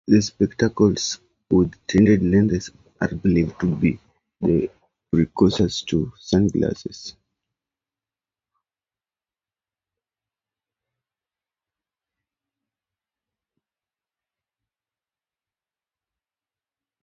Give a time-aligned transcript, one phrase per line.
[0.07, 1.19] These spectacles
[1.51, 3.99] with tinted lenses are believed to be
[4.41, 4.71] the
[5.11, 7.15] precursors to sunglasses.